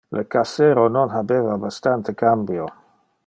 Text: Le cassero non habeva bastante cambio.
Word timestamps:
Le 0.15 0.21
cassero 0.35 0.85
non 0.95 1.11
habeva 1.19 1.57
bastante 1.65 2.15
cambio. 2.25 2.65